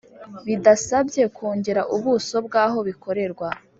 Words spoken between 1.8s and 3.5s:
ubuso bw'aho bikorerwa,